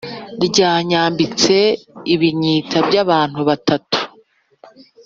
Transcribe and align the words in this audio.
Ryanyambitse 0.45 1.55
ibinyita 2.13 2.77
by'abantu 2.87 3.39
batatu 3.49 3.97